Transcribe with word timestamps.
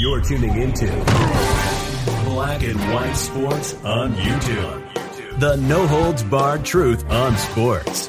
You're 0.00 0.22
tuning 0.22 0.56
into 0.56 0.86
Black 2.24 2.62
and 2.62 2.80
White 2.90 3.12
Sports 3.12 3.74
on 3.84 4.14
YouTube. 4.14 5.38
The 5.38 5.56
no 5.56 5.86
holds 5.86 6.22
barred 6.22 6.64
truth 6.64 7.04
on 7.10 7.36
sports. 7.36 8.06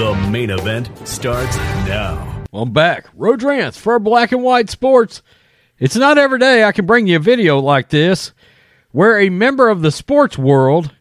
The 0.00 0.28
main 0.28 0.50
event 0.50 0.90
starts 1.06 1.56
now. 1.86 2.44
I'm 2.52 2.72
back. 2.72 3.06
Rodrance 3.14 3.76
for 3.76 4.00
Black 4.00 4.32
and 4.32 4.42
White 4.42 4.70
Sports. 4.70 5.22
It's 5.78 5.94
not 5.94 6.18
every 6.18 6.40
day 6.40 6.64
I 6.64 6.72
can 6.72 6.84
bring 6.84 7.06
you 7.06 7.14
a 7.14 7.20
video 7.20 7.60
like 7.60 7.90
this 7.90 8.32
where 8.90 9.20
a 9.20 9.30
member 9.30 9.68
of 9.68 9.82
the 9.82 9.92
sports 9.92 10.36
world, 10.36 10.92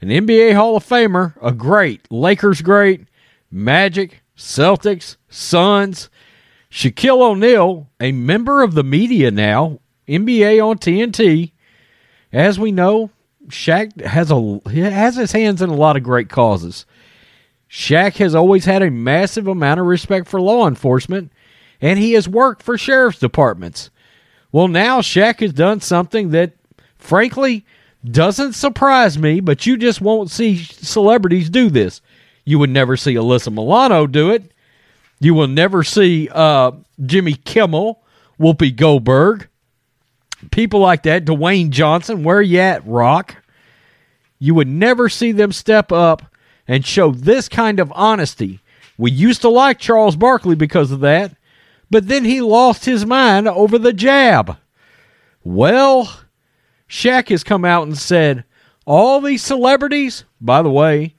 an 0.00 0.08
NBA 0.08 0.54
Hall 0.54 0.78
of 0.78 0.88
Famer, 0.88 1.34
a 1.42 1.52
great, 1.52 2.10
Lakers 2.10 2.62
great, 2.62 3.06
Magic, 3.50 4.22
Celtics, 4.34 5.18
Suns, 5.28 6.08
Shaquille 6.70 7.22
O'Neal, 7.22 7.88
a 8.00 8.12
member 8.12 8.62
of 8.62 8.74
the 8.74 8.84
media 8.84 9.30
now, 9.30 9.80
NBA 10.06 10.64
on 10.64 10.78
TNT. 10.78 11.52
As 12.32 12.58
we 12.58 12.72
know, 12.72 13.10
Shaq 13.48 14.02
has 14.02 14.30
a 14.30 14.60
has 14.70 15.16
his 15.16 15.32
hands 15.32 15.62
in 15.62 15.70
a 15.70 15.74
lot 15.74 15.96
of 15.96 16.02
great 16.02 16.28
causes. 16.28 16.84
Shaq 17.70 18.16
has 18.16 18.34
always 18.34 18.64
had 18.64 18.82
a 18.82 18.90
massive 18.90 19.46
amount 19.46 19.80
of 19.80 19.86
respect 19.86 20.28
for 20.28 20.40
law 20.40 20.66
enforcement, 20.66 21.32
and 21.80 21.98
he 21.98 22.12
has 22.12 22.28
worked 22.28 22.62
for 22.62 22.78
sheriff's 22.78 23.18
departments. 23.18 23.90
Well, 24.52 24.68
now 24.68 25.00
Shaq 25.00 25.40
has 25.40 25.52
done 25.52 25.80
something 25.80 26.30
that, 26.30 26.54
frankly, 26.96 27.66
doesn't 28.04 28.54
surprise 28.54 29.18
me, 29.18 29.40
but 29.40 29.66
you 29.66 29.76
just 29.76 30.00
won't 30.00 30.30
see 30.30 30.56
celebrities 30.56 31.50
do 31.50 31.68
this. 31.68 32.00
You 32.44 32.58
would 32.58 32.70
never 32.70 32.96
see 32.96 33.14
Alyssa 33.14 33.52
Milano 33.52 34.06
do 34.06 34.30
it. 34.30 34.52
You 35.20 35.34
will 35.34 35.48
never 35.48 35.82
see 35.82 36.28
uh, 36.30 36.72
Jimmy 37.04 37.34
Kimmel, 37.34 38.02
Whoopi 38.38 38.74
Goldberg, 38.74 39.48
people 40.50 40.80
like 40.80 41.02
that. 41.04 41.24
Dwayne 41.24 41.70
Johnson, 41.70 42.22
where 42.22 42.40
you 42.40 42.60
at, 42.60 42.86
Rock? 42.86 43.36
You 44.38 44.54
would 44.54 44.68
never 44.68 45.08
see 45.08 45.32
them 45.32 45.52
step 45.52 45.90
up 45.90 46.22
and 46.68 46.86
show 46.86 47.10
this 47.10 47.48
kind 47.48 47.80
of 47.80 47.92
honesty. 47.94 48.60
We 48.96 49.10
used 49.10 49.40
to 49.42 49.48
like 49.48 49.78
Charles 49.78 50.16
Barkley 50.16 50.54
because 50.54 50.90
of 50.92 51.00
that, 51.00 51.34
but 51.90 52.06
then 52.08 52.24
he 52.24 52.40
lost 52.40 52.84
his 52.84 53.06
mind 53.06 53.48
over 53.48 53.78
the 53.78 53.92
jab. 53.92 54.56
Well, 55.42 56.20
Shaq 56.88 57.28
has 57.30 57.42
come 57.42 57.64
out 57.64 57.86
and 57.86 57.96
said 57.96 58.44
all 58.86 59.20
these 59.20 59.42
celebrities, 59.42 60.24
by 60.40 60.62
the 60.62 60.70
way, 60.70 61.14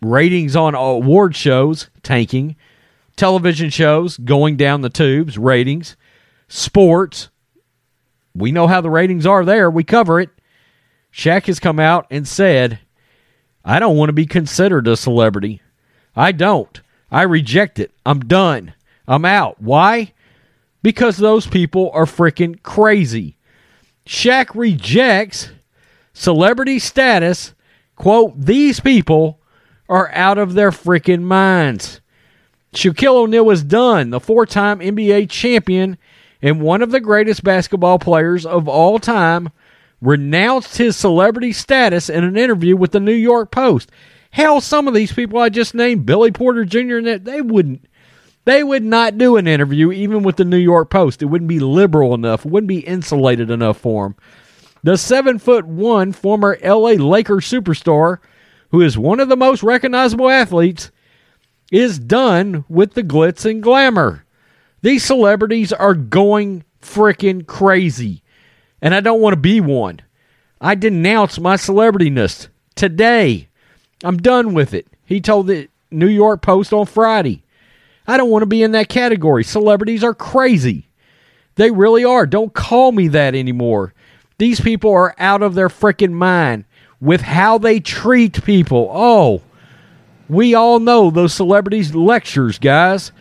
ratings 0.00 0.56
on 0.56 0.74
award 0.74 1.34
shows 1.34 1.90
tanking, 2.02 2.56
television 3.16 3.70
shows 3.70 4.16
going 4.16 4.56
down 4.56 4.80
the 4.80 4.90
tubes, 4.90 5.36
ratings, 5.36 5.96
sports. 6.48 7.28
We 8.34 8.52
know 8.52 8.66
how 8.66 8.80
the 8.80 8.90
ratings 8.90 9.26
are 9.26 9.44
there. 9.44 9.70
We 9.70 9.84
cover 9.84 10.20
it. 10.20 10.30
Shaq 11.12 11.46
has 11.46 11.58
come 11.58 11.80
out 11.80 12.06
and 12.10 12.26
said, 12.28 12.78
I 13.64 13.78
don't 13.80 13.96
want 13.96 14.08
to 14.08 14.14
be 14.14 14.26
considered 14.26 14.86
a 14.86 14.96
celebrity. 14.96 15.60
I 16.14 16.32
don't. 16.32 16.80
I 17.10 17.22
reject 17.22 17.78
it. 17.78 17.92
I'm 18.06 18.20
done. 18.20 18.74
I'm 19.06 19.24
out. 19.24 19.60
Why? 19.60 20.12
Because 20.82 21.16
those 21.16 21.46
people 21.46 21.90
are 21.92 22.04
freaking 22.04 22.62
crazy. 22.62 23.36
Shaq 24.06 24.54
rejects 24.54 25.50
celebrity 26.12 26.78
status. 26.78 27.54
Quote, 27.96 28.40
these 28.40 28.80
people 28.80 29.37
are 29.88 30.10
out 30.12 30.38
of 30.38 30.54
their 30.54 30.70
freaking 30.70 31.22
minds. 31.22 32.00
Shaquille 32.74 33.14
O'Neal 33.14 33.44
was 33.44 33.64
done, 33.64 34.10
the 34.10 34.20
four 34.20 34.46
time 34.46 34.80
NBA 34.80 35.30
champion 35.30 35.98
and 36.42 36.60
one 36.60 36.82
of 36.82 36.90
the 36.90 37.00
greatest 37.00 37.42
basketball 37.42 37.98
players 37.98 38.46
of 38.46 38.68
all 38.68 38.98
time, 38.98 39.50
renounced 40.00 40.76
his 40.76 40.96
celebrity 40.96 41.52
status 41.52 42.08
in 42.08 42.22
an 42.22 42.36
interview 42.36 42.76
with 42.76 42.92
the 42.92 43.00
New 43.00 43.12
York 43.12 43.50
Post. 43.50 43.90
Hell, 44.30 44.60
some 44.60 44.86
of 44.86 44.94
these 44.94 45.12
people 45.12 45.38
I 45.40 45.48
just 45.48 45.74
named, 45.74 46.06
Billy 46.06 46.30
Porter 46.30 46.64
Jr., 46.64 46.98
and 46.98 47.24
they 47.24 47.40
wouldn't. 47.40 47.84
They 48.44 48.62
would 48.62 48.84
not 48.84 49.18
do 49.18 49.36
an 49.36 49.46
interview 49.46 49.90
even 49.92 50.22
with 50.22 50.36
the 50.36 50.44
New 50.44 50.58
York 50.58 50.90
Post. 50.90 51.22
It 51.22 51.26
wouldn't 51.26 51.48
be 51.48 51.58
liberal 51.58 52.14
enough. 52.14 52.46
It 52.46 52.52
wouldn't 52.52 52.68
be 52.68 52.80
insulated 52.80 53.50
enough 53.50 53.78
for 53.78 54.06
him. 54.06 54.16
The 54.82 54.96
seven 54.96 55.38
foot 55.38 55.66
one 55.66 56.12
former 56.12 56.56
LA 56.62 56.92
Lakers 56.92 57.50
superstar, 57.50 58.18
who 58.70 58.80
is 58.80 58.98
one 58.98 59.20
of 59.20 59.28
the 59.28 59.36
most 59.36 59.62
recognizable 59.62 60.28
athletes, 60.28 60.90
is 61.70 61.98
done 61.98 62.64
with 62.68 62.94
the 62.94 63.02
glitz 63.02 63.48
and 63.48 63.62
glamour. 63.62 64.24
These 64.82 65.04
celebrities 65.04 65.72
are 65.72 65.94
going 65.94 66.64
freaking 66.80 67.46
crazy. 67.46 68.22
And 68.80 68.94
I 68.94 69.00
don't 69.00 69.20
want 69.20 69.34
to 69.34 69.40
be 69.40 69.60
one. 69.60 70.00
I 70.60 70.74
denounce 70.74 71.38
my 71.38 71.56
celebrityness 71.56 72.48
today. 72.74 73.48
I'm 74.04 74.16
done 74.18 74.54
with 74.54 74.74
it. 74.74 74.86
He 75.04 75.20
told 75.20 75.46
the 75.46 75.68
New 75.90 76.08
York 76.08 76.42
Post 76.42 76.72
on 76.72 76.86
Friday. 76.86 77.42
I 78.06 78.16
don't 78.16 78.30
want 78.30 78.42
to 78.42 78.46
be 78.46 78.62
in 78.62 78.72
that 78.72 78.88
category. 78.88 79.44
Celebrities 79.44 80.04
are 80.04 80.14
crazy. 80.14 80.88
They 81.56 81.70
really 81.70 82.04
are. 82.04 82.26
Don't 82.26 82.54
call 82.54 82.92
me 82.92 83.08
that 83.08 83.34
anymore. 83.34 83.92
These 84.38 84.60
people 84.60 84.92
are 84.92 85.14
out 85.18 85.42
of 85.42 85.54
their 85.54 85.68
freaking 85.68 86.12
mind 86.12 86.64
with 87.00 87.20
how 87.20 87.58
they 87.58 87.80
treat 87.80 88.42
people. 88.44 88.90
Oh, 88.92 89.42
we 90.28 90.54
all 90.54 90.80
know 90.80 91.10
those 91.10 91.32
celebrities' 91.32 91.94
lectures, 91.94 92.58
guys, 92.58 93.12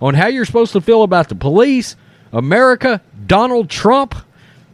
on 0.00 0.14
how 0.14 0.26
you're 0.26 0.44
supposed 0.44 0.72
to 0.72 0.80
feel 0.80 1.02
about 1.02 1.28
the 1.28 1.34
police, 1.34 1.96
America, 2.32 3.00
Donald 3.26 3.70
Trump. 3.70 4.14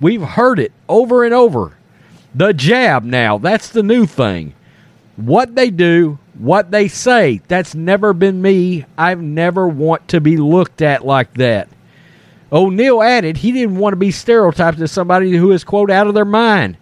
We've 0.00 0.22
heard 0.22 0.58
it 0.58 0.72
over 0.88 1.24
and 1.24 1.34
over. 1.34 1.76
The 2.34 2.54
jab 2.54 3.04
now, 3.04 3.38
that's 3.38 3.68
the 3.68 3.82
new 3.82 4.06
thing. 4.06 4.54
What 5.16 5.54
they 5.54 5.70
do, 5.70 6.18
what 6.34 6.70
they 6.70 6.88
say, 6.88 7.42
that's 7.46 7.74
never 7.74 8.14
been 8.14 8.40
me. 8.40 8.86
I've 8.96 9.20
never 9.20 9.68
want 9.68 10.08
to 10.08 10.20
be 10.20 10.38
looked 10.38 10.80
at 10.80 11.04
like 11.04 11.34
that. 11.34 11.68
O'Neal 12.50 13.02
added 13.02 13.36
he 13.36 13.52
didn't 13.52 13.76
want 13.76 13.92
to 13.92 13.98
be 13.98 14.10
stereotyped 14.10 14.80
as 14.80 14.92
somebody 14.92 15.36
who 15.36 15.52
is, 15.52 15.64
quote, 15.64 15.90
out 15.90 16.06
of 16.06 16.14
their 16.14 16.24
mind 16.24 16.76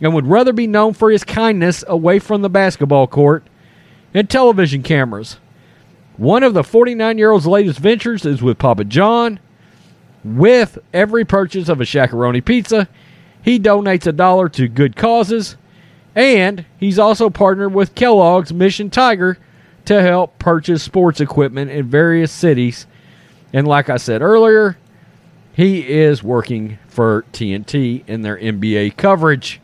and 0.00 0.14
would 0.14 0.26
rather 0.26 0.52
be 0.52 0.66
known 0.66 0.92
for 0.92 1.10
his 1.10 1.24
kindness 1.24 1.84
away 1.86 2.18
from 2.18 2.42
the 2.42 2.50
basketball 2.50 3.06
court 3.06 3.44
and 4.12 4.28
television 4.28 4.82
cameras. 4.82 5.38
One 6.16 6.42
of 6.42 6.54
the 6.54 6.64
49 6.64 7.18
year 7.18 7.30
old's 7.30 7.46
latest 7.46 7.78
ventures 7.78 8.24
is 8.24 8.42
with 8.42 8.58
Papa 8.58 8.84
John. 8.84 9.40
With 10.24 10.78
every 10.92 11.24
purchase 11.24 11.68
of 11.68 11.80
a 11.80 11.84
Shaq-a-Roni 11.84 12.44
pizza, 12.44 12.88
he 13.42 13.60
donates 13.60 14.06
a 14.06 14.12
dollar 14.12 14.48
to 14.50 14.66
good 14.66 14.96
causes, 14.96 15.56
and 16.16 16.64
he's 16.78 16.98
also 16.98 17.30
partnered 17.30 17.72
with 17.72 17.94
Kellogg's 17.94 18.52
Mission 18.52 18.90
Tiger 18.90 19.38
to 19.84 20.02
help 20.02 20.38
purchase 20.40 20.82
sports 20.82 21.20
equipment 21.20 21.70
in 21.70 21.88
various 21.88 22.32
cities. 22.32 22.86
And 23.52 23.68
like 23.68 23.88
I 23.88 23.98
said 23.98 24.20
earlier, 24.20 24.76
he 25.52 25.88
is 25.88 26.24
working 26.24 26.78
for 26.88 27.24
TNT 27.32 28.02
in 28.08 28.22
their 28.22 28.36
NBA 28.36 28.96
coverage. 28.96 29.60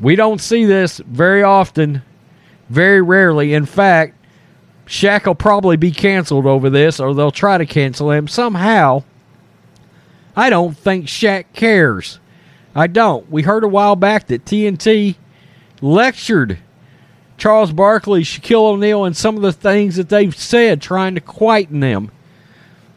We 0.00 0.16
don't 0.16 0.40
see 0.40 0.64
this 0.64 0.98
very 0.98 1.42
often 1.42 2.02
very 2.68 3.02
rarely. 3.02 3.52
In 3.52 3.66
fact, 3.66 4.16
Shaq 4.86 5.26
will 5.26 5.34
probably 5.34 5.76
be 5.76 5.90
canceled 5.90 6.46
over 6.46 6.70
this, 6.70 6.98
or 6.98 7.14
they'll 7.14 7.30
try 7.30 7.58
to 7.58 7.66
cancel 7.66 8.10
him 8.10 8.26
somehow. 8.26 9.04
I 10.34 10.50
don't 10.50 10.76
think 10.76 11.06
Shaq 11.06 11.46
cares. 11.52 12.18
I 12.74 12.86
don't. 12.86 13.30
We 13.30 13.42
heard 13.42 13.64
a 13.64 13.68
while 13.68 13.96
back 13.96 14.28
that 14.28 14.44
TNT 14.44 15.16
lectured 15.80 16.58
Charles 17.36 17.72
Barkley, 17.72 18.22
Shaquille 18.22 18.72
O'Neal, 18.72 19.04
and 19.04 19.16
some 19.16 19.36
of 19.36 19.42
the 19.42 19.52
things 19.52 19.96
that 19.96 20.08
they've 20.08 20.34
said, 20.36 20.80
trying 20.80 21.14
to 21.14 21.20
quieten 21.20 21.80
them. 21.80 22.10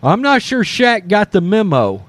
I'm 0.01 0.21
not 0.21 0.41
sure 0.41 0.63
Shaq 0.63 1.07
got 1.07 1.31
the 1.31 1.41
memo. 1.41 2.05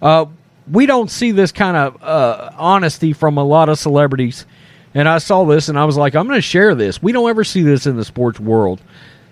Uh, 0.00 0.26
we 0.70 0.86
don't 0.86 1.10
see 1.10 1.30
this 1.30 1.52
kind 1.52 1.76
of 1.76 2.02
uh, 2.02 2.50
honesty 2.56 3.12
from 3.12 3.38
a 3.38 3.44
lot 3.44 3.68
of 3.68 3.78
celebrities 3.78 4.46
and 4.94 5.08
I 5.08 5.18
saw 5.18 5.44
this 5.44 5.68
and 5.68 5.78
I 5.78 5.84
was 5.84 5.96
like, 5.96 6.14
I'm 6.14 6.28
going 6.28 6.38
to 6.38 6.42
share 6.42 6.74
this. 6.74 7.02
We 7.02 7.12
don't 7.12 7.28
ever 7.28 7.42
see 7.42 7.62
this 7.62 7.86
in 7.86 7.96
the 7.96 8.04
sports 8.04 8.38
world. 8.38 8.80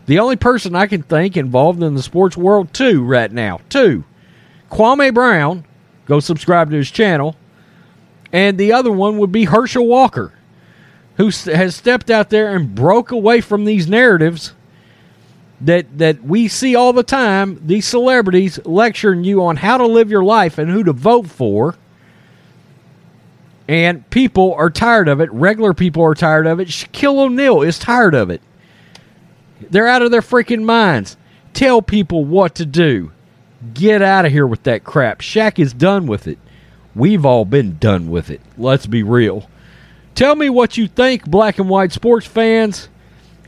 The 0.07 0.19
only 0.19 0.35
person 0.35 0.75
I 0.75 0.89
can 0.89 1.03
think 1.03 1.37
involved 1.37 1.83
in 1.83 1.95
the 1.95 2.03
sports 2.03 2.37
world, 2.37 2.75
two 2.75 3.05
right 3.05 3.31
now, 3.31 3.61
two. 3.69 4.03
Kwame 4.71 5.15
Brown, 5.15 5.65
go 6.07 6.19
subscribe 6.19 6.71
to 6.71 6.77
his 6.77 6.91
channel. 6.91 7.37
And 8.33 8.59
the 8.59 8.73
other 8.73 8.91
one 8.91 9.19
would 9.19 9.31
be 9.31 9.45
Herschel 9.45 9.87
Walker, 9.87 10.33
who 11.17 11.27
has 11.27 11.77
stepped 11.77 12.11
out 12.11 12.31
there 12.31 12.57
and 12.57 12.75
broke 12.75 13.13
away 13.13 13.41
from 13.41 13.65
these 13.65 13.87
narratives 13.87 14.55
that 15.63 15.99
that 15.99 16.23
we 16.23 16.49
see 16.49 16.75
all 16.75 16.93
the 16.93 17.03
time. 17.03 17.61
These 17.65 17.87
celebrities 17.87 18.59
lecturing 18.65 19.25
you 19.25 19.43
on 19.45 19.57
how 19.57 19.79
to 19.79 19.87
live 19.87 20.11
your 20.11 20.25
life 20.25 20.59
and 20.59 20.71
who 20.71 20.85
to 20.85 20.93
vote 20.93 21.29
for. 21.29 21.77
And 23.69 24.09
people 24.11 24.55
are 24.55 24.71
tired 24.71 25.09
of 25.09 25.21
it. 25.21 25.33
Regular 25.33 25.73
people 25.73 26.03
are 26.03 26.15
tired 26.15 26.47
of 26.47 26.61
it. 26.61 26.69
Shaquille 26.69 27.19
O'Neal 27.19 27.63
is 27.63 27.79
tired 27.79 28.15
of 28.15 28.29
it. 28.29 28.43
They're 29.71 29.89
out 29.89 30.03
of 30.03 30.11
their 30.11 30.21
freaking 30.21 30.65
minds. 30.65 31.17
Tell 31.55 31.81
people 31.81 32.25
what 32.25 32.57
to 32.57 32.67
do. 32.67 33.13
Get 33.73 34.03
out 34.03 34.27
of 34.27 34.33
here 34.33 34.47
with 34.47 34.65
that 34.65 34.83
crap. 34.85 35.21
Shaq 35.21 35.59
is 35.59 35.73
done 35.73 36.07
with 36.07 36.27
it. 36.27 36.39
We've 36.95 37.25
all 37.25 37.45
been 37.45 37.79
done 37.79 38.11
with 38.11 38.31
it. 38.31 38.41
Let's 38.59 38.87
be 38.87 39.03
real. 39.03 39.49
Tell 40.15 40.35
me 40.35 40.51
what 40.51 40.77
you 40.77 40.89
think, 40.89 41.25
black 41.25 41.59
and 41.59 41.69
white 41.69 41.93
sports 41.93 42.27
fans. 42.27 42.89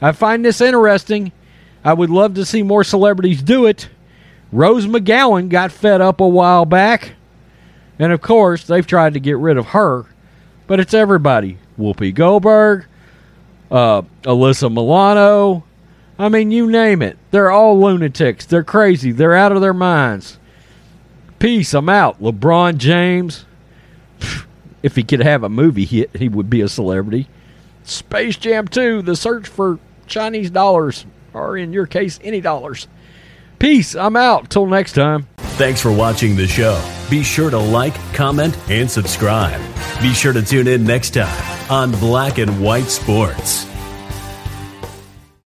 I 0.00 0.12
find 0.12 0.44
this 0.44 0.61
interesting. 0.61 1.32
I 1.85 1.93
would 1.93 2.11
love 2.11 2.35
to 2.35 2.45
see 2.45 2.63
more 2.63 2.83
celebrities 2.83 3.43
do 3.43 3.67
it. 3.67 3.89
Rose 4.51 4.87
McGowan 4.87 5.49
got 5.49 5.71
fed 5.71 6.01
up 6.01 6.21
a 6.21 6.29
while 6.29 6.65
back. 6.65 7.13
And 7.99 8.13
of 8.13 8.21
course, 8.21 8.65
they've 8.65 8.87
tried 8.87 9.15
to 9.15 9.21
get 9.21 9.37
rid 9.37 9.57
of 9.57 9.67
her. 9.67 10.07
But 10.67 10.81
it's 10.81 10.95
everybody 10.95 11.59
Whoopi 11.79 12.15
Goldberg, 12.15 12.87
uh, 13.71 14.03
Alyssa 14.23 14.73
Milano. 14.73 15.65
I 16.19 16.29
mean, 16.29 16.51
you 16.51 16.71
name 16.71 17.03
it. 17.03 17.19
They're 17.33 17.51
all 17.51 17.79
lunatics. 17.79 18.47
They're 18.47 18.65
crazy. 18.65 19.11
They're 19.13 19.35
out 19.35 19.53
of 19.53 19.61
their 19.61 19.75
minds. 19.75 20.39
Peace. 21.39 21.75
I'm 21.75 21.89
out. 21.89 22.23
LeBron 22.23 22.79
James. 22.79 23.45
If 24.83 24.97
he 24.97 25.03
could 25.03 25.21
have 25.21 25.43
a 25.43 25.49
movie 25.49 25.85
hit, 25.87 26.17
he 26.17 26.29
would 26.29 26.49
be 26.49 26.61
a 26.61 26.69
celebrity. 26.69 27.29
Space 27.83 28.37
Jam 28.37 28.69
2, 28.69 29.03
The 29.03 29.17
Search 29.17 29.49
for 29.49 29.79
Chinese 30.07 30.51
Dollars, 30.51 31.05
or 31.35 31.59
in 31.59 31.73
your 31.73 31.87
case, 31.87 32.19
any 32.23 32.41
dollars. 32.41 32.89
Peace. 33.59 33.95
I'm 33.95 34.17
out. 34.17 34.51
Till 34.51 34.67
next 34.67 34.93
time. 34.93 35.27
Thanks 35.57 35.81
for 35.81 35.93
watching 35.93 36.37
the 36.37 36.47
show. 36.47 36.83
Be 37.09 37.23
sure 37.23 37.51
to 37.51 37.59
like, 37.59 37.95
comment, 38.13 38.57
and 38.69 38.91
subscribe. 38.91 39.61
Be 40.01 40.13
sure 40.13 40.33
to 40.33 40.43
tune 40.43 40.67
in 40.67 40.85
next 40.85 41.11
time 41.11 41.71
on 41.71 41.93
Black 41.93 42.39
and 42.39 42.63
White 42.63 42.89
Sports. 42.89 43.67